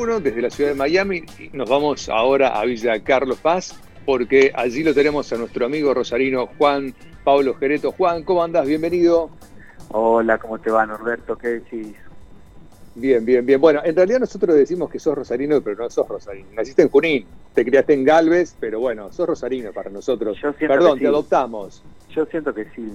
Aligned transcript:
1 0.00 0.20
desde 0.20 0.40
la 0.40 0.48
ciudad 0.48 0.70
de 0.70 0.76
Miami. 0.76 1.24
Nos 1.52 1.68
vamos 1.68 2.08
ahora 2.08 2.58
a 2.58 2.64
Villa 2.64 2.98
Carlos 3.04 3.38
Paz 3.38 3.78
porque 4.06 4.50
allí 4.54 4.82
lo 4.82 4.94
tenemos 4.94 5.30
a 5.30 5.36
nuestro 5.36 5.66
amigo 5.66 5.92
rosarino 5.92 6.48
Juan 6.56 6.94
Pablo 7.22 7.54
Jereto. 7.54 7.92
Juan, 7.92 8.24
¿cómo 8.24 8.42
andas? 8.42 8.66
Bienvenido. 8.66 9.28
Hola, 9.90 10.38
¿cómo 10.38 10.58
te 10.58 10.70
va 10.70 10.86
Norberto? 10.86 11.36
¿Qué 11.36 11.48
decís? 11.48 11.94
Bien, 12.94 13.22
bien, 13.26 13.44
bien. 13.44 13.60
Bueno, 13.60 13.82
en 13.84 13.94
realidad 13.94 14.20
nosotros 14.20 14.56
decimos 14.56 14.90
que 14.90 14.98
sos 14.98 15.14
rosarino, 15.14 15.60
pero 15.60 15.76
no 15.76 15.90
sos 15.90 16.08
rosarino. 16.08 16.48
Naciste 16.54 16.80
en 16.80 16.88
Junín, 16.88 17.26
te 17.52 17.62
criaste 17.62 17.92
en 17.92 18.04
Galvez, 18.04 18.56
pero 18.58 18.80
bueno, 18.80 19.12
sos 19.12 19.28
rosarino 19.28 19.70
para 19.72 19.90
nosotros. 19.90 20.38
Perdón, 20.58 20.98
te 20.98 21.08
adoptamos. 21.08 21.82
Yo 22.14 22.24
siento 22.24 22.54
que 22.54 22.64
sí. 22.74 22.90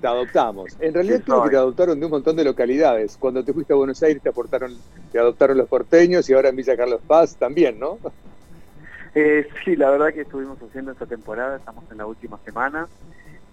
Te 0.00 0.06
adoptamos. 0.06 0.76
En 0.78 0.92
realidad 0.92 1.22
creo 1.24 1.44
que 1.44 1.50
te 1.50 1.56
adoptaron 1.56 1.98
de 1.98 2.06
un 2.06 2.12
montón 2.12 2.36
de 2.36 2.44
localidades. 2.44 3.16
Cuando 3.16 3.42
te 3.42 3.52
fuiste 3.52 3.72
a 3.72 3.76
Buenos 3.76 4.02
Aires 4.02 4.22
te 4.22 4.28
aportaron, 4.28 4.76
te 5.10 5.18
adoptaron 5.18 5.56
los 5.56 5.68
porteños 5.68 6.28
y 6.28 6.34
ahora 6.34 6.50
en 6.50 6.56
Villa 6.56 6.76
Carlos 6.76 7.00
Paz 7.06 7.36
también, 7.36 7.78
¿no? 7.78 7.98
Eh, 9.18 9.48
sí, 9.64 9.76
la 9.76 9.88
verdad 9.88 10.12
que 10.12 10.20
estuvimos 10.20 10.58
haciendo 10.60 10.92
esta 10.92 11.06
temporada, 11.06 11.56
estamos 11.56 11.90
en 11.90 11.96
la 11.96 12.04
última 12.04 12.38
semana. 12.44 12.86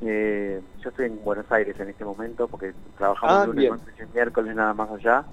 Eh, 0.02 0.62
yo 0.82 0.90
estoy 0.90 1.06
en 1.06 1.24
Buenos 1.24 1.50
Aires 1.54 1.80
en 1.80 1.88
este 1.88 2.04
momento 2.04 2.50
porque 2.50 2.74
trabajamos 2.98 3.36
ah, 3.36 3.46
lunes, 3.46 3.70
martes 3.70 3.94
y 3.98 4.14
miércoles 4.14 4.56
nada 4.58 4.74
más 4.74 4.92
allá. 4.92 5.24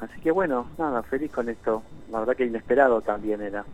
Así 0.00 0.18
que 0.22 0.30
bueno, 0.30 0.68
nada, 0.78 1.02
feliz 1.02 1.30
con 1.30 1.50
esto. 1.50 1.82
La 2.10 2.20
verdad 2.20 2.34
que 2.34 2.46
inesperado 2.46 3.02
también 3.02 3.42
era. 3.42 3.64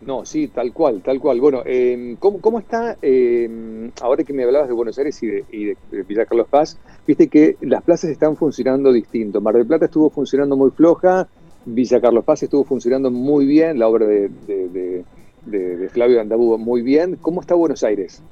No, 0.00 0.26
sí, 0.26 0.48
tal 0.48 0.72
cual, 0.72 1.00
tal 1.02 1.18
cual. 1.20 1.40
Bueno, 1.40 1.62
eh, 1.64 2.16
¿cómo, 2.18 2.58
está, 2.58 2.96
eh, 3.00 3.90
ahora 4.02 4.24
que 4.24 4.32
me 4.32 4.44
hablabas 4.44 4.68
de 4.68 4.74
Buenos 4.74 4.98
Aires 4.98 5.22
y 5.22 5.28
de, 5.28 5.76
Villa 6.06 6.26
Carlos 6.26 6.48
Paz, 6.48 6.78
viste 7.06 7.28
que 7.28 7.56
las 7.62 7.82
plazas 7.82 8.10
están 8.10 8.36
funcionando 8.36 8.92
distinto. 8.92 9.40
Mar 9.40 9.54
del 9.54 9.66
Plata 9.66 9.86
estuvo 9.86 10.10
funcionando 10.10 10.56
muy 10.56 10.70
floja, 10.70 11.26
Villa 11.64 12.00
Carlos 12.00 12.24
Paz 12.24 12.42
estuvo 12.42 12.64
funcionando 12.64 13.10
muy 13.10 13.46
bien, 13.46 13.78
la 13.78 13.88
obra 13.88 14.06
de, 14.06 14.28
de, 14.46 15.88
Flavio 15.90 16.20
Andabú 16.20 16.58
muy 16.58 16.82
bien. 16.82 17.16
¿Cómo 17.16 17.40
está 17.40 17.54
Buenos 17.54 17.82
Aires? 17.82 18.22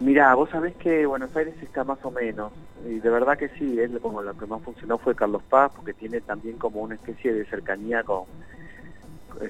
Mirá, 0.00 0.34
vos 0.34 0.48
sabés 0.50 0.74
que 0.76 1.04
Buenos 1.04 1.36
Aires 1.36 1.54
está 1.62 1.84
más 1.84 1.98
o 2.04 2.10
menos, 2.10 2.52
y 2.88 2.98
de 2.98 3.10
verdad 3.10 3.36
que 3.36 3.50
sí, 3.50 3.78
es 3.78 3.90
como 4.00 4.22
lo 4.22 4.36
que 4.36 4.46
más 4.46 4.62
funcionó 4.62 4.98
fue 4.98 5.14
Carlos 5.14 5.42
Paz, 5.48 5.70
porque 5.76 5.92
tiene 5.92 6.20
también 6.20 6.56
como 6.56 6.80
una 6.80 6.94
especie 6.94 7.32
de 7.32 7.44
cercanía 7.44 8.02
con 8.02 8.24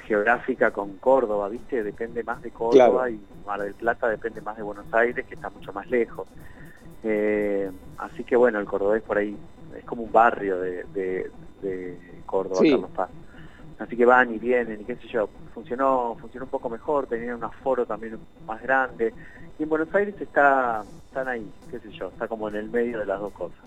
geográfica 0.04 0.70
con 0.70 0.96
Córdoba, 0.98 1.48
¿viste? 1.48 1.82
Depende 1.82 2.22
más 2.22 2.42
de 2.42 2.50
Córdoba 2.50 3.10
y 3.10 3.20
Mar 3.46 3.60
del 3.60 3.74
Plata 3.74 4.08
depende 4.08 4.40
más 4.40 4.56
de 4.56 4.62
Buenos 4.62 4.92
Aires, 4.92 5.26
que 5.26 5.34
está 5.34 5.50
mucho 5.50 5.72
más 5.72 5.88
lejos. 5.90 6.28
Eh, 7.04 7.70
así 7.98 8.24
que 8.24 8.36
bueno, 8.36 8.58
el 8.58 8.66
cordobés 8.66 9.02
por 9.02 9.18
ahí 9.18 9.36
es 9.76 9.84
como 9.84 10.02
un 10.02 10.12
barrio 10.12 10.58
de, 10.58 11.30
Córdoba, 12.26 12.60
Carlos 12.60 12.90
Paz. 12.94 13.10
Así 13.78 13.96
que 13.96 14.04
van 14.04 14.32
y 14.32 14.38
vienen 14.38 14.80
y 14.80 14.84
qué 14.84 14.96
sé 14.96 15.08
yo, 15.08 15.28
funcionó, 15.52 16.16
funcionó 16.20 16.44
un 16.44 16.50
poco 16.50 16.70
mejor, 16.70 17.06
tenían 17.06 17.36
un 17.36 17.44
aforo 17.44 17.84
también 17.84 18.18
más 18.46 18.62
grande. 18.62 19.12
Y 19.58 19.62
en 19.64 19.68
Buenos 19.68 19.92
Aires 19.94 20.14
está, 20.20 20.84
están 21.06 21.28
ahí, 21.28 21.50
qué 21.70 21.80
sé 21.80 21.90
yo, 21.90 22.08
está 22.08 22.28
como 22.28 22.48
en 22.48 22.56
el 22.56 22.70
medio 22.70 23.00
de 23.00 23.06
las 23.06 23.20
dos 23.20 23.32
cosas. 23.32 23.58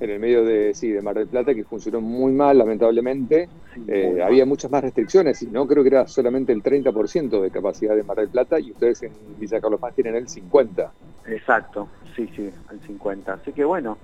En 0.00 0.10
el 0.10 0.18
medio 0.18 0.44
de, 0.44 0.74
sí, 0.74 0.90
de 0.90 1.00
Mar 1.00 1.14
del 1.14 1.28
Plata, 1.28 1.54
que 1.54 1.64
funcionó 1.64 2.00
muy 2.00 2.32
mal, 2.32 2.58
lamentablemente. 2.58 3.48
Eh, 3.86 4.20
había 4.22 4.44
muchas 4.44 4.70
más 4.70 4.82
restricciones, 4.82 5.40
y 5.42 5.46
no 5.46 5.66
creo 5.66 5.82
que 5.82 5.88
era 5.88 6.06
solamente 6.06 6.52
el 6.52 6.62
30% 6.62 7.40
de 7.40 7.50
capacidad 7.50 7.94
de 7.94 8.02
Mar 8.02 8.16
del 8.16 8.28
Plata, 8.28 8.58
y 8.58 8.72
ustedes 8.72 9.02
en 9.04 9.12
Villa 9.38 9.60
Carlos 9.60 9.80
Paz 9.80 9.94
tienen 9.94 10.16
el 10.16 10.26
50%. 10.26 10.90
Exacto, 11.26 11.88
sí, 12.14 12.28
sí, 12.34 12.50
el 12.70 12.80
50%. 12.80 13.28
Así 13.28 13.52
que 13.52 13.64
bueno, 13.64 13.98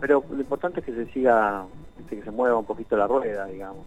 pero 0.00 0.24
lo 0.30 0.40
importante 0.40 0.80
es 0.80 0.86
que 0.86 0.92
se 0.92 1.06
siga 1.12 1.66
que 2.08 2.22
se 2.22 2.30
mueva 2.30 2.58
un 2.58 2.64
poquito 2.64 2.96
la 2.96 3.06
rueda, 3.06 3.46
digamos. 3.46 3.84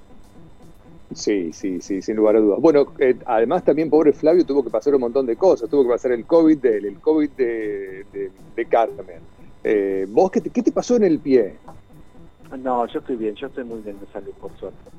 Sí, 1.13 1.53
sí, 1.53 1.79
sí, 1.81 2.01
sin 2.01 2.15
lugar 2.15 2.35
a 2.35 2.39
dudas. 2.39 2.59
Bueno, 2.59 2.87
eh, 2.99 3.15
además 3.25 3.63
también 3.63 3.89
pobre 3.89 4.11
Flavio 4.11 4.45
tuvo 4.45 4.63
que 4.63 4.69
pasar 4.69 4.95
un 4.95 5.01
montón 5.01 5.25
de 5.25 5.35
cosas, 5.35 5.69
tuvo 5.69 5.83
que 5.83 5.89
pasar 5.89 6.11
el 6.11 6.25
COVID 6.25 6.57
de 6.57 6.77
el 6.77 6.99
COVID 6.99 7.29
de, 7.31 8.05
de, 8.55 8.65
Carmen. 8.65 9.19
Eh, 9.67 10.05
¿Vos 10.07 10.29
qué 10.29 10.41
te, 10.41 10.51
qué 10.51 10.61
te 10.61 10.71
pasó 10.71 10.95
en 10.95 11.05
el 11.05 11.19
pie? 11.19 11.57
No, 12.59 12.85
yo 12.85 12.99
estoy 12.99 13.15
bien, 13.15 13.33
yo 13.33 13.47
estoy 13.47 13.63
muy 13.63 13.81
bien 13.81 13.99
de 13.99 14.05
salud, 14.07 14.31
por 14.39 14.55
suerte. 14.59 14.91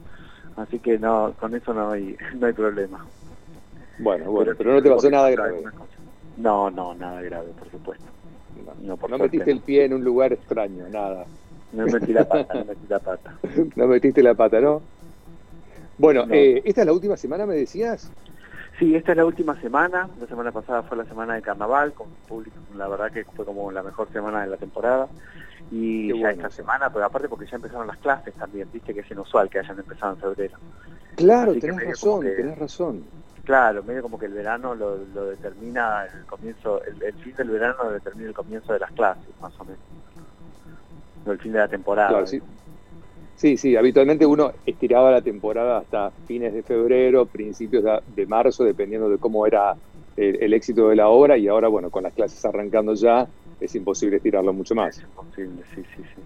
Así 0.56 0.80
que 0.80 0.98
no, 0.98 1.34
con 1.38 1.54
eso 1.54 1.72
no 1.72 1.92
hay, 1.92 2.16
no 2.36 2.48
hay 2.48 2.52
problema. 2.52 3.06
Bueno, 3.98 4.30
bueno, 4.32 4.54
pero, 4.58 4.72
no 4.72 4.82
te 4.82 4.90
pasó 4.90 5.08
nada 5.08 5.30
grave. 5.30 5.62
No, 6.36 6.68
no, 6.70 6.94
nada 6.96 7.22
grave, 7.22 7.52
por 7.52 7.70
supuesto. 7.70 8.06
No, 8.80 8.98
no 9.08 9.18
metiste 9.18 9.52
el 9.52 9.60
pie 9.60 9.84
en 9.84 9.94
un 9.94 10.02
lugar 10.02 10.32
extraño, 10.32 10.88
nada. 10.88 11.26
No 11.70 11.84
metí 11.86 12.12
la 12.12 12.28
pata, 12.28 12.54
no 12.54 12.64
metí 12.66 12.86
la 12.88 12.98
pata. 12.98 13.38
no 13.76 13.86
metiste 13.86 14.22
la 14.22 14.34
pata, 14.34 14.60
¿no? 14.60 14.82
Bueno, 15.96 16.26
eh, 16.30 16.60
¿esta 16.64 16.80
es 16.80 16.86
la 16.86 16.92
última 16.92 17.16
semana, 17.16 17.46
me 17.46 17.54
decías? 17.54 18.12
Sí, 18.78 18.94
esta 18.94 19.12
es 19.12 19.16
la 19.16 19.24
última 19.24 19.58
semana. 19.60 20.08
La 20.20 20.26
semana 20.26 20.52
pasada 20.52 20.82
fue 20.82 20.98
la 20.98 21.04
semana 21.04 21.34
de 21.34 21.42
carnaval, 21.42 21.92
con 21.94 22.08
público. 22.28 22.56
La 22.76 22.88
verdad 22.88 23.10
que 23.10 23.24
fue 23.24 23.44
como 23.44 23.70
la 23.72 23.82
mejor 23.82 24.12
semana 24.12 24.42
de 24.42 24.48
la 24.48 24.56
temporada. 24.56 25.08
Y 25.70 26.18
ya 26.20 26.30
esta 26.30 26.50
semana, 26.50 26.90
pero 26.90 27.04
aparte 27.04 27.28
porque 27.28 27.46
ya 27.46 27.56
empezaron 27.56 27.86
las 27.86 27.96
clases 27.98 28.34
también, 28.34 28.68
viste 28.72 28.94
que 28.94 29.00
es 29.00 29.10
inusual 29.10 29.50
que 29.50 29.58
hayan 29.58 29.78
empezado 29.78 30.12
en 30.12 30.20
febrero. 30.20 30.58
Claro, 31.16 31.54
tenés 31.58 31.88
razón, 31.88 32.20
tenés 32.20 32.58
razón. 32.58 33.04
Claro, 33.44 33.82
medio 33.82 34.02
como 34.02 34.18
que 34.18 34.26
el 34.26 34.32
verano 34.32 34.74
lo, 34.74 34.98
determina 35.26 36.04
el 36.04 36.24
comienzo, 36.26 36.84
el, 36.84 37.02
el, 37.02 37.14
fin 37.14 37.34
del 37.34 37.50
verano 37.50 37.76
lo 37.84 37.92
determina 37.92 38.28
el 38.28 38.34
comienzo 38.34 38.72
de 38.72 38.80
las 38.80 38.92
clases, 38.92 39.28
más 39.40 39.58
o 39.58 39.64
menos 39.64 39.80
el 41.32 41.38
fin 41.38 41.52
de 41.52 41.58
la 41.58 41.68
temporada. 41.68 42.26
sí. 42.26 42.40
Sí. 43.36 43.76
habitualmente 43.76 44.26
uno 44.26 44.52
estiraba 44.64 45.10
la 45.10 45.20
temporada 45.20 45.78
hasta 45.78 46.10
fines 46.26 46.52
de 46.52 46.62
febrero, 46.62 47.26
principios 47.26 47.84
de, 48.14 48.26
marzo, 48.26 48.64
dependiendo 48.64 49.08
de 49.08 49.18
cómo 49.18 49.46
era 49.46 49.76
el, 50.16 50.52
éxito 50.54 50.88
de 50.88 50.96
la 50.96 51.08
obra, 51.08 51.36
y 51.36 51.48
ahora, 51.48 51.68
bueno, 51.68 51.90
con 51.90 52.02
las 52.02 52.14
clases 52.14 52.44
arrancando 52.44 52.94
ya, 52.94 53.26
es 53.60 53.74
imposible 53.74 54.16
estirarlo 54.16 54.52
mucho 54.52 54.74
más. 54.74 54.98
Es 54.98 55.04
imposible, 55.04 55.62
sí, 55.74 55.82
sí, 55.94 56.02
sí. 56.14 56.22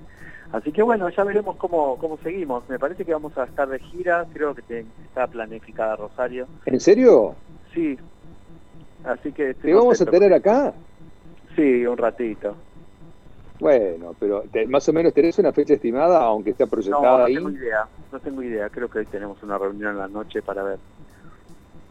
Así 0.52 0.72
que 0.72 0.82
bueno, 0.82 1.08
ya 1.08 1.22
veremos 1.22 1.56
cómo, 1.56 1.96
cómo 1.96 2.18
seguimos. 2.18 2.68
Me 2.68 2.78
parece 2.78 3.04
que 3.04 3.12
vamos 3.12 3.36
a 3.38 3.44
estar 3.44 3.68
de 3.68 3.78
gira, 3.78 4.26
creo 4.32 4.54
que 4.54 4.84
está 5.04 5.26
planificada 5.28 5.96
Rosario. 5.96 6.48
¿En 6.66 6.80
serio? 6.80 7.36
Sí. 7.72 7.96
Así 9.04 9.32
que... 9.32 9.54
¿Te 9.54 9.72
vamos 9.72 10.00
a 10.00 10.06
tener 10.06 10.32
acá? 10.32 10.74
Sí, 11.54 11.86
un 11.86 11.96
ratito. 11.96 12.56
Bueno, 13.60 14.14
pero 14.18 14.42
más 14.68 14.88
o 14.88 14.92
menos 14.92 15.12
tenés 15.12 15.38
una 15.38 15.52
fecha 15.52 15.74
estimada, 15.74 16.22
aunque 16.22 16.50
esté 16.50 16.66
proyectada 16.66 17.26
ahí. 17.26 17.34
No 17.34 17.50
tengo 17.50 17.62
idea, 17.62 17.88
no 18.10 18.20
tengo 18.20 18.42
idea. 18.42 18.68
Creo 18.70 18.88
que 18.88 19.00
hoy 19.00 19.06
tenemos 19.06 19.42
una 19.42 19.58
reunión 19.58 19.92
en 19.92 19.98
la 19.98 20.08
noche 20.08 20.40
para 20.42 20.62
ver. 20.62 20.78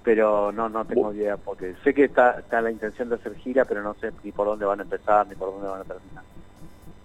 Pero 0.04 0.52
no, 0.52 0.68
no 0.68 0.86
tengo 0.86 1.14
idea, 1.14 1.38
porque 1.38 1.76
sé 1.84 1.94
que 1.94 2.06
está, 2.06 2.40
está 2.40 2.62
la 2.62 2.72
intención 2.72 3.10
de 3.10 3.16
hacer 3.16 3.36
gira, 3.36 3.66
pero 3.66 3.84
no 3.84 3.94
sé 3.96 4.12
ni 4.24 4.32
por 4.32 4.48
dónde 4.48 4.66
van 4.66 4.80
a 4.80 4.84
empezar, 4.84 5.28
ni 5.28 5.36
por 5.36 5.52
dónde 5.52 5.68
van 5.68 5.82
a 5.82 5.84
terminar. 5.84 6.24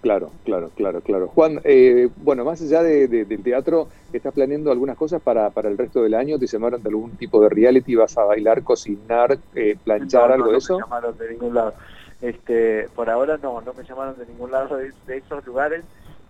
Claro, 0.01 0.31
claro, 0.43 0.69
claro, 0.75 1.01
claro. 1.01 1.27
Juan, 1.27 1.59
eh, 1.63 2.09
bueno, 2.17 2.45
más 2.45 2.61
allá 2.61 2.83
de, 2.83 3.07
del 3.07 3.43
teatro, 3.43 3.89
¿estás 4.13 4.33
planeando 4.33 4.71
algunas 4.71 4.95
cosas 4.97 5.21
para, 5.21 5.49
para 5.49 5.67
el 5.67 5.77
resto 5.77 6.01
del 6.03 6.13
año? 6.13 6.37
¿Te 6.37 6.45
llamaron 6.47 6.81
de 6.81 6.89
algún 6.89 7.17
tipo 7.17 7.41
de 7.41 7.49
reality? 7.49 7.95
¿Vas 7.95 8.17
a 8.17 8.23
bailar, 8.23 8.63
cocinar, 8.63 9.37
eh, 9.55 9.75
planchar, 9.83 10.31
algo 10.31 10.51
de 10.51 10.57
eso? 10.59 10.73
No 10.73 10.79
me 10.79 10.83
llamaron 10.85 11.17
de 11.17 11.29
ningún 11.31 11.55
lado. 11.55 11.73
Este, 12.21 12.87
por 12.95 13.09
ahora 13.09 13.37
no, 13.41 13.61
no 13.61 13.73
me 13.73 13.83
llamaron 13.83 14.17
de 14.17 14.25
ningún 14.25 14.51
lado 14.51 14.77
de, 14.77 14.93
esos 15.07 15.45
lugares, 15.45 15.83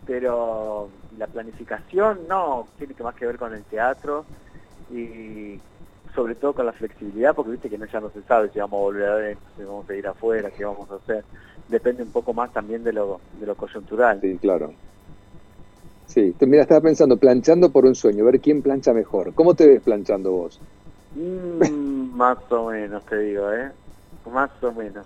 pero 0.05 0.89
la 1.17 1.27
planificación 1.27 2.27
no, 2.27 2.67
tiene 2.77 2.93
que 2.93 3.03
más 3.03 3.15
que 3.15 3.25
ver 3.25 3.37
con 3.37 3.53
el 3.53 3.63
teatro 3.63 4.25
y 4.89 5.59
sobre 6.13 6.35
todo 6.35 6.53
con 6.53 6.65
la 6.65 6.73
flexibilidad, 6.73 7.35
porque 7.35 7.51
viste 7.51 7.69
que 7.69 7.77
no, 7.77 7.85
ya 7.85 7.99
no 7.99 8.09
se 8.09 8.23
sabe 8.23 8.49
si 8.49 8.59
vamos 8.59 8.77
a 8.77 8.83
volver 8.83 9.09
adentro, 9.09 9.45
si 9.55 9.63
vamos 9.63 9.89
a 9.89 9.95
ir 9.95 10.07
afuera, 10.07 10.49
qué 10.51 10.65
vamos 10.65 10.89
a 10.89 10.95
hacer. 10.95 11.25
Depende 11.67 12.03
un 12.03 12.11
poco 12.11 12.33
más 12.33 12.51
también 12.53 12.83
de 12.83 12.93
lo, 12.93 13.21
de 13.33 13.45
lo 13.45 13.55
coyuntural. 13.55 14.21
Sí, 14.21 14.37
claro. 14.39 14.73
Sí, 16.05 16.35
mira, 16.41 16.61
estaba 16.61 16.81
pensando, 16.81 17.17
planchando 17.17 17.71
por 17.71 17.85
un 17.85 17.95
sueño, 17.95 18.23
ver 18.25 18.39
quién 18.39 18.61
plancha 18.61 18.93
mejor. 18.93 19.33
¿Cómo 19.33 19.55
te 19.55 19.67
ves 19.67 19.81
planchando 19.81 20.31
vos? 20.31 20.61
Mm, 21.15 21.59
más 22.15 22.37
o 22.49 22.69
menos, 22.69 23.05
te 23.05 23.17
digo, 23.17 23.51
¿eh? 23.51 23.71
Más 24.31 24.51
o 24.61 24.71
menos. 24.71 25.05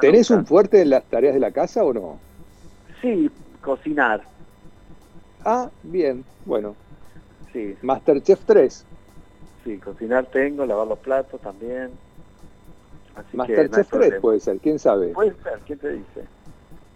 ¿Tenés 0.00 0.30
un 0.30 0.46
fuerte 0.46 0.82
en 0.82 0.90
las 0.90 1.04
tareas 1.04 1.34
de 1.34 1.40
la 1.40 1.50
casa 1.50 1.84
o 1.84 1.92
no? 1.92 2.18
Sí, 3.00 3.30
cocinar. 3.60 4.22
Ah, 5.44 5.70
bien, 5.82 6.24
bueno. 6.44 6.74
Sí. 7.52 7.76
Masterchef 7.82 8.44
3. 8.44 8.84
Sí, 9.64 9.78
cocinar 9.78 10.26
tengo, 10.26 10.66
lavar 10.66 10.86
los 10.86 10.98
platos 10.98 11.40
también. 11.40 11.90
Masterchef 13.32 13.88
3 13.90 14.20
puede 14.20 14.40
ser, 14.40 14.58
quién 14.58 14.78
sabe. 14.78 15.08
Puede 15.08 15.34
ser, 15.42 15.60
¿quién 15.66 15.78
te 15.78 15.88
dice? 15.90 16.24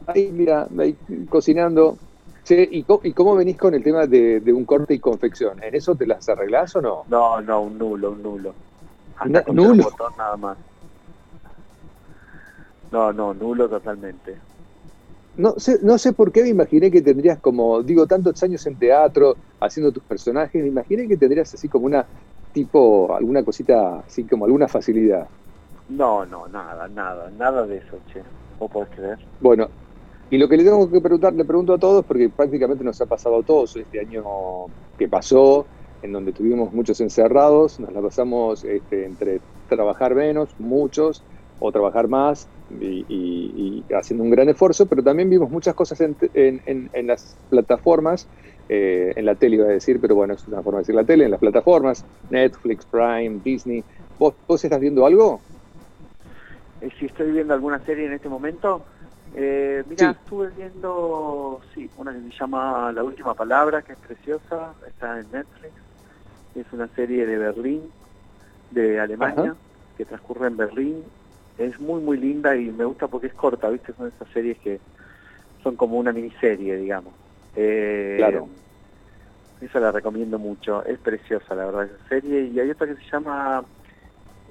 Ahí, 0.06 0.30
mira, 0.32 0.68
cocinando. 1.28 1.96
Che, 2.44 2.68
¿y, 2.70 2.82
cómo, 2.84 3.34
venís 3.36 3.56
con 3.56 3.74
el 3.74 3.82
tema 3.82 4.06
de, 4.06 4.42
un 4.52 4.66
corte 4.66 4.92
y 4.94 4.98
confección? 4.98 5.62
¿En 5.62 5.74
eso 5.74 5.94
te 5.94 6.06
las 6.06 6.28
arreglás 6.28 6.76
o 6.76 6.82
no? 6.82 7.04
No, 7.08 7.40
no, 7.40 7.62
un 7.62 7.78
nulo, 7.78 8.10
un 8.10 8.22
nulo. 8.22 8.54
Hasta 9.16 9.50
nulo. 9.50 9.70
Un 9.70 9.78
botón 9.78 10.12
nada 10.18 10.36
más. 10.36 10.58
No, 12.94 13.12
no, 13.12 13.34
nulo 13.34 13.68
totalmente. 13.68 14.40
no 15.36 15.54
sé, 15.58 15.80
no 15.82 15.98
sé 15.98 16.12
por 16.12 16.30
qué 16.30 16.42
me 16.42 16.50
imaginé 16.50 16.90
que 16.92 17.02
tendrías 17.02 17.40
como, 17.40 17.82
digo, 17.82 18.06
tantos 18.06 18.40
años 18.44 18.64
en 18.66 18.78
teatro, 18.78 19.36
haciendo 19.60 19.90
tus 19.92 20.04
personajes, 20.04 20.62
me 20.62 20.68
imaginé 20.68 21.08
que 21.08 21.16
tendrías 21.16 21.52
así 21.54 21.68
como 21.68 21.86
una, 21.86 22.08
tipo, 22.52 23.12
alguna 23.12 23.44
cosita, 23.44 23.98
así 24.06 24.26
como 24.28 24.44
alguna 24.44 24.68
facilidad. 24.68 25.28
No, 25.88 26.24
no, 26.24 26.46
nada, 26.48 26.86
nada, 26.88 27.30
nada 27.32 27.66
de 27.66 27.78
eso, 27.78 27.98
che. 28.06 28.22
¿Vos 28.58 28.70
podés 28.70 28.90
creer? 28.90 29.18
Bueno, 29.40 29.68
y 30.30 30.38
lo 30.38 30.48
que 30.48 30.56
le 30.56 30.64
tengo 30.64 30.88
que 30.88 31.00
preguntar, 31.00 31.34
le 31.34 31.44
pregunto 31.44 31.74
a 31.74 31.78
todos, 31.78 32.04
porque 32.06 32.30
prácticamente 32.30 32.84
nos 32.84 33.00
ha 33.00 33.06
pasado 33.06 33.40
a 33.40 33.42
todos 33.44 33.74
este 33.76 34.00
año 34.00 34.22
que 34.96 35.08
pasó, 35.08 35.66
en 36.00 36.12
donde 36.12 36.32
tuvimos 36.32 36.72
muchos 36.72 37.00
encerrados, 37.00 37.80
nos 37.80 37.92
la 37.92 38.00
pasamos 38.02 38.62
este, 38.64 39.04
entre 39.06 39.42
trabajar 39.68 40.14
menos, 40.14 40.54
muchos, 40.58 41.26
o 41.58 41.72
trabajar 41.72 42.08
más, 42.08 42.50
y, 42.70 43.84
haciendo 43.94 44.24
un 44.24 44.30
gran 44.30 44.48
esfuerzo, 44.48 44.86
pero 44.86 45.02
también 45.02 45.30
vimos 45.30 45.50
muchas 45.50 45.74
cosas 45.74 46.00
en, 46.00 47.06
las 47.06 47.36
plataformas, 47.50 48.26
eh, 48.68 49.12
en 49.16 49.24
la 49.24 49.34
tele 49.34 49.56
iba 49.56 49.66
a 49.66 49.70
decir, 49.70 50.00
pero 50.00 50.14
bueno, 50.14 50.34
es 50.34 50.46
una 50.48 50.62
forma 50.62 50.78
de 50.78 50.82
decir 50.82 50.94
la 50.94 51.04
tele, 51.04 51.24
en 51.24 51.30
las 51.30 51.40
plataformas, 51.40 52.04
Netflix, 52.30 52.86
Prime, 52.86 53.40
Disney. 53.44 53.84
¿Vos, 54.18 54.34
vos 54.46 54.64
estás 54.64 54.80
viendo 54.80 55.04
algo? 55.06 55.40
Eh, 56.80 56.90
si 56.98 57.06
estoy 57.06 57.30
viendo 57.32 57.54
alguna 57.54 57.78
serie 57.80 58.06
en 58.06 58.14
este 58.14 58.28
momento, 58.28 58.84
eh, 59.36 59.82
mira, 59.88 60.12
estuve 60.12 60.48
viendo, 60.56 61.60
sí, 61.74 61.90
una 61.96 62.12
que 62.12 62.20
se 62.20 62.38
llama 62.38 62.92
La 62.92 63.02
Última 63.02 63.34
Palabra, 63.34 63.82
que 63.82 63.92
es 63.92 63.98
preciosa, 63.98 64.74
está 64.86 65.18
en 65.18 65.30
Netflix, 65.32 65.72
es 66.54 66.66
una 66.72 66.88
serie 66.88 67.26
de 67.26 67.36
Berlín, 67.36 67.82
de 68.70 69.00
Alemania, 69.00 69.56
que 69.96 70.04
transcurre 70.04 70.46
en 70.46 70.56
Berlín, 70.56 71.04
es 71.58 71.78
muy 71.80 72.00
muy 72.00 72.18
linda 72.18 72.56
y 72.56 72.66
me 72.66 72.84
gusta 72.84 73.08
porque 73.08 73.28
es 73.28 73.34
corta, 73.34 73.68
¿viste? 73.68 73.92
Son 73.94 74.08
esas 74.08 74.28
series 74.32 74.58
que 74.58 74.80
son 75.62 75.76
como 75.76 75.98
una 75.98 76.12
miniserie, 76.12 76.76
digamos. 76.76 77.14
Eh, 77.56 78.14
claro. 78.18 78.48
Esa 79.60 79.80
la 79.80 79.92
recomiendo 79.92 80.38
mucho, 80.38 80.84
es 80.84 80.98
preciosa 80.98 81.54
la 81.54 81.66
verdad 81.66 81.84
esa 81.84 82.08
serie. 82.08 82.42
Y 82.42 82.60
hay 82.60 82.70
otra 82.70 82.86
que 82.86 82.96
se 82.96 83.10
llama 83.10 83.64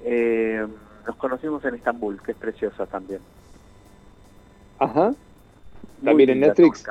eh, 0.04 0.66
Nos 1.06 1.16
conocimos 1.16 1.64
en 1.64 1.74
Estambul, 1.76 2.20
que 2.22 2.32
es 2.32 2.38
preciosa 2.38 2.86
también. 2.86 3.20
Ajá. 4.78 5.14
¿También 6.04 6.30
en 6.30 6.40
Netflix? 6.40 6.84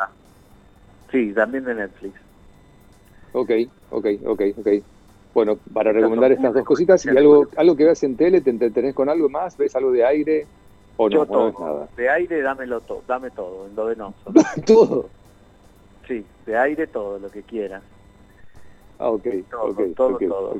Sí, 1.11 1.33
también 1.33 1.65
de 1.65 1.75
Netflix. 1.75 2.19
Ok, 3.33 3.51
ok, 3.89 4.07
ok, 4.25 4.41
ok. 4.57 4.92
Bueno, 5.33 5.57
para 5.73 5.91
recomendar 5.91 6.31
estas 6.31 6.53
dos 6.53 6.63
cositas 6.63 7.03
y 7.05 7.09
algo, 7.09 7.47
algo 7.57 7.75
que 7.75 7.85
veas 7.85 8.03
en 8.03 8.15
tele, 8.15 8.41
¿te 8.41 8.51
entretenés 8.51 8.93
con 8.93 9.09
algo 9.09 9.29
más? 9.29 9.57
¿Ves 9.57 9.75
algo 9.75 9.91
de 9.91 10.05
aire? 10.05 10.45
¿O 10.97 11.09
no? 11.09 11.25
todo. 11.25 11.51
nada? 11.59 11.89
De 11.97 12.09
aire, 12.09 12.41
dámelo 12.41 12.81
todo, 12.81 13.01
dame 13.07 13.31
todo, 13.31 13.65
en 13.65 13.75
lo 13.75 13.87
de 13.87 13.95
no. 13.95 14.13
¿Todo? 14.65 15.09
Sí, 16.07 16.23
de 16.45 16.57
aire 16.57 16.85
todo, 16.85 17.17
lo 17.17 17.31
que 17.31 17.41
quieras. 17.41 17.81
Ah, 18.99 19.09
ok. 19.09 19.27
Todo, 19.49 19.73
todo, 19.95 20.17
todo. 20.19 20.55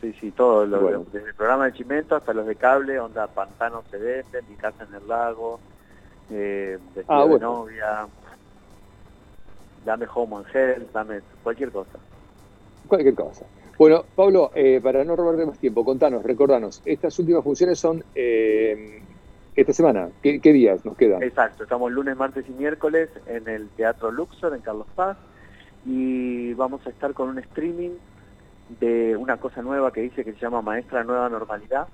Sí, 0.00 0.14
sí, 0.20 0.30
todo. 0.30 0.66
desde 0.66 1.28
el 1.28 1.34
programa 1.34 1.66
de 1.66 1.72
Chimento 1.72 2.16
hasta 2.16 2.32
los 2.32 2.46
de 2.46 2.56
cable, 2.56 2.98
onda 2.98 3.26
Pantano 3.26 3.82
se 3.90 3.98
vende, 3.98 4.42
Mi 4.48 4.56
casa 4.56 4.84
en 4.84 4.94
el 4.94 5.08
lago, 5.08 5.60
eh, 6.30 6.78
ah, 7.08 7.26
de 7.26 7.38
novia, 7.38 8.06
dame 9.84 10.06
home 10.12 10.36
and 10.36 10.46
health, 10.54 10.92
dame 10.92 11.20
cualquier 11.42 11.70
cosa. 11.70 11.98
Cualquier 12.88 13.14
cosa. 13.14 13.46
Bueno, 13.78 14.04
Pablo, 14.14 14.52
eh, 14.54 14.80
para 14.82 15.04
no 15.04 15.16
robarte 15.16 15.44
más 15.44 15.58
tiempo, 15.58 15.84
contanos, 15.84 16.22
recordanos, 16.22 16.80
estas 16.86 17.18
últimas 17.18 17.44
funciones 17.44 17.78
son 17.78 18.02
eh, 18.14 19.02
esta 19.54 19.72
semana, 19.72 20.08
¿Qué, 20.22 20.40
días 20.40 20.84
nos 20.84 20.96
quedan? 20.96 21.22
Exacto, 21.22 21.64
estamos 21.64 21.92
lunes, 21.92 22.16
martes 22.16 22.46
y 22.48 22.52
miércoles 22.52 23.10
en 23.26 23.46
el 23.48 23.68
Teatro 23.70 24.10
Luxor, 24.10 24.54
en 24.54 24.62
Carlos 24.62 24.86
Paz, 24.94 25.18
y 25.84 26.54
vamos 26.54 26.86
a 26.86 26.90
estar 26.90 27.12
con 27.12 27.28
un 27.28 27.38
streaming 27.38 27.90
de 28.80 29.14
una 29.16 29.36
cosa 29.36 29.60
nueva 29.60 29.92
que 29.92 30.00
dice 30.00 30.24
que 30.24 30.32
se 30.32 30.40
llama 30.40 30.62
Maestra 30.62 31.04
Nueva 31.04 31.28
Normalidad, 31.28 31.86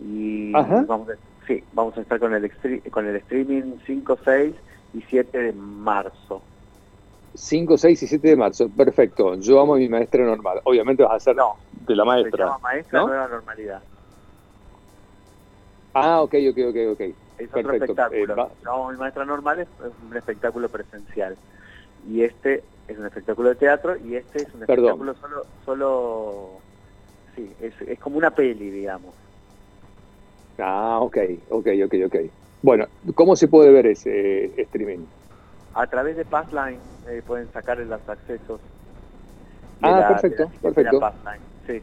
y 0.00 0.50
vamos 0.52 1.08
a, 1.08 1.46
sí, 1.46 1.62
vamos 1.72 1.96
a 1.96 2.00
estar 2.00 2.18
con 2.18 2.34
el, 2.34 2.50
con 2.90 3.06
el 3.06 3.16
streaming 3.16 3.76
5, 3.86 4.18
6 4.24 4.54
y 4.94 5.02
7 5.02 5.38
de 5.38 5.52
marzo. 5.52 6.42
5, 7.36 7.78
6 7.78 8.02
y 8.02 8.06
7 8.06 8.28
de 8.28 8.36
marzo. 8.36 8.68
Perfecto. 8.68 9.34
Yo 9.36 9.60
amo 9.60 9.74
a 9.74 9.78
mi 9.78 9.88
maestra 9.88 10.24
normal. 10.24 10.60
Obviamente 10.64 11.02
vas 11.02 11.14
a 11.14 11.20
ser 11.20 11.36
no, 11.36 11.56
de 11.86 11.96
la 11.96 12.04
maestra. 12.04 12.30
Se 12.30 12.42
llama 12.44 12.58
maestra 12.58 13.00
nueva 13.02 13.28
normalidad. 13.28 13.82
Ah, 15.94 16.22
ok, 16.22 16.34
ok, 16.50 16.58
ok, 16.68 16.76
ok. 16.92 17.00
Es 17.38 17.54
otro 17.54 17.72
espectáculo. 17.72 18.46
Eh, 18.46 18.48
no, 18.64 18.90
mi 18.90 18.96
maestra 18.96 19.24
normal 19.24 19.60
es, 19.60 19.68
un 20.08 20.16
espectáculo 20.16 20.68
presencial. 20.68 21.36
Y 22.08 22.22
este 22.22 22.62
es 22.88 22.98
un 22.98 23.06
espectáculo 23.06 23.50
de 23.50 23.54
teatro 23.56 23.96
y 23.96 24.16
este 24.16 24.42
es 24.42 24.54
un 24.54 24.62
espectáculo 24.62 25.14
solo, 25.14 25.46
solo... 25.64 26.50
Sí, 27.34 27.50
es, 27.60 27.74
es 27.82 27.98
como 27.98 28.16
una 28.16 28.30
peli, 28.30 28.70
digamos. 28.70 29.14
Ah, 30.58 30.98
ok, 31.00 31.18
ok, 31.50 31.68
ok, 31.84 31.94
ok. 32.06 32.16
Bueno, 32.62 32.86
¿cómo 33.14 33.36
se 33.36 33.48
puede 33.48 33.70
ver 33.70 33.86
ese 33.86 34.60
streaming? 34.60 35.04
A 35.76 35.86
través 35.86 36.16
de 36.16 36.24
Passline 36.24 36.80
eh, 37.06 37.22
pueden 37.26 37.52
sacar 37.52 37.76
los 37.76 38.08
accesos. 38.08 38.60
Ah, 39.82 40.08
perfecto, 40.08 40.50
perfecto. 40.62 41.00
sí. 41.66 41.82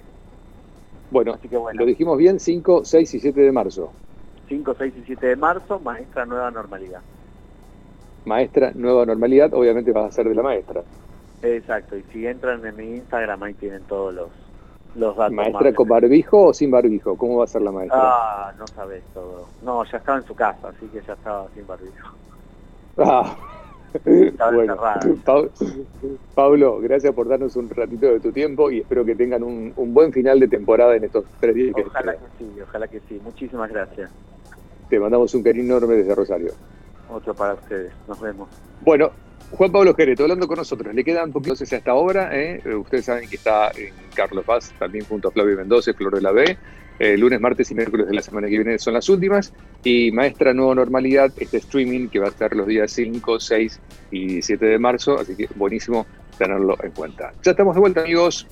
Bueno, 1.11 1.37
lo 1.73 1.85
dijimos 1.85 2.17
bien, 2.17 2.39
5, 2.39 2.83
6 2.83 3.13
y 3.13 3.19
7 3.19 3.41
de 3.41 3.51
marzo. 3.51 3.93
5, 4.49 4.75
6 4.79 4.93
y 4.97 5.03
7 5.03 5.27
de 5.27 5.35
marzo, 5.35 5.79
Maestra 5.79 6.25
Nueva 6.25 6.49
Normalidad. 6.49 7.01
Maestra 8.25 8.71
Nueva 8.73 9.05
Normalidad, 9.05 9.53
obviamente 9.53 9.91
vas 9.91 10.07
a 10.07 10.11
ser 10.11 10.27
de 10.27 10.35
la 10.35 10.41
maestra. 10.41 10.83
Exacto, 11.43 11.95
y 11.95 12.03
si 12.11 12.25
entran 12.25 12.65
en 12.65 12.75
mi 12.75 12.95
Instagram 12.95 13.43
ahí 13.43 13.53
tienen 13.53 13.83
todos 13.83 14.11
los, 14.11 14.31
los 14.95 15.15
datos. 15.15 15.35
¿Maestra 15.35 15.73
con 15.73 15.87
barbijo 15.87 16.45
o 16.45 16.53
sin 16.53 16.71
barbijo? 16.71 17.15
¿Cómo 17.15 17.37
va 17.37 17.43
a 17.43 17.47
ser 17.47 17.61
la 17.61 17.71
maestra? 17.71 18.01
Ah, 18.01 18.53
no 18.57 18.65
sabes 18.67 19.03
todo. 19.13 19.49
No, 19.61 19.83
ya 19.83 19.99
estaba 19.99 20.17
en 20.17 20.25
su 20.25 20.33
casa, 20.33 20.69
así 20.69 20.87
que 20.87 21.01
ya 21.05 21.13
estaba 21.13 21.47
sin 21.53 21.67
barbijo. 21.67 22.07
Ah, 22.97 23.35
bueno, 24.53 24.77
Pablo, 26.35 26.79
gracias 26.79 27.13
por 27.13 27.27
darnos 27.27 27.55
un 27.55 27.69
ratito 27.69 28.07
de 28.07 28.19
tu 28.19 28.31
tiempo 28.31 28.71
y 28.71 28.79
espero 28.79 29.05
que 29.05 29.15
tengan 29.15 29.43
un, 29.43 29.73
buen 29.93 30.11
final 30.11 30.39
de 30.39 30.47
temporada 30.47 30.95
en 30.95 31.03
estos 31.03 31.25
tres 31.39 31.55
días. 31.55 31.75
Ojalá 31.85 32.13
que, 32.13 32.25
sí, 32.37 32.61
ojalá 32.61 32.87
que 32.87 32.99
sí. 33.07 33.21
Muchísimas 33.23 33.69
gracias. 33.69 34.11
Te 34.89 34.99
mandamos 34.99 35.33
un 35.35 35.43
cariño 35.43 35.77
enorme 35.77 35.95
desde 35.95 36.15
Rosario. 36.15 36.53
Otro 37.09 37.33
para 37.33 37.53
ustedes. 37.53 37.91
Nos 38.07 38.19
vemos. 38.19 38.49
Bueno, 38.81 39.11
Juan 39.51 39.71
Pablo 39.71 39.93
Jereto, 39.93 40.23
hablando 40.23 40.47
con 40.47 40.57
nosotros. 40.57 40.93
Le 40.93 41.03
quedan 41.03 41.31
poquitos 41.31 41.61
a 41.61 41.75
esta 41.75 41.93
obra. 41.93 42.29
¿eh? 42.33 42.61
Ustedes 42.75 43.05
saben 43.05 43.29
que 43.29 43.35
está 43.35 43.69
en 43.71 43.93
Carlos 44.15 44.43
Paz, 44.45 44.73
también 44.79 45.05
junto 45.05 45.27
a 45.27 45.31
Flavio 45.31 45.55
Mendoza, 45.55 45.93
Flor 45.93 46.15
de 46.15 46.21
la 46.21 46.31
B. 46.31 46.57
Eh, 46.99 47.17
lunes, 47.17 47.41
martes 47.41 47.71
y 47.71 47.75
miércoles 47.75 48.07
de 48.07 48.13
la 48.13 48.21
semana 48.21 48.47
que 48.47 48.55
viene 48.55 48.79
son 48.79 48.93
las 48.93 49.09
últimas. 49.09 49.53
Y 49.83 50.11
Maestra 50.11 50.53
Nueva 50.53 50.75
Normalidad, 50.75 51.31
este 51.37 51.57
streaming 51.57 52.07
que 52.07 52.19
va 52.19 52.27
a 52.27 52.29
estar 52.29 52.55
los 52.55 52.67
días 52.67 52.91
5, 52.91 53.39
6 53.39 53.79
y 54.11 54.41
7 54.41 54.65
de 54.65 54.79
marzo. 54.79 55.19
Así 55.19 55.35
que 55.35 55.47
buenísimo 55.55 56.05
tenerlo 56.37 56.77
en 56.83 56.91
cuenta. 56.91 57.33
Ya 57.43 57.51
estamos 57.51 57.75
de 57.75 57.81
vuelta, 57.81 58.01
amigos. 58.01 58.47